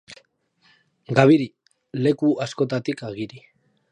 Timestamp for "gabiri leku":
1.19-2.31